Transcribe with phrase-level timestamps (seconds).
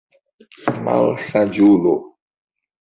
[0.87, 1.95] Malsaĝulo!